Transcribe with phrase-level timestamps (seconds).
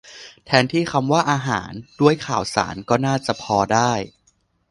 [0.45, 3.93] แทนที่คำว่า อาหาร ด้วย ข่าวสาร ก็น่าจะพอได้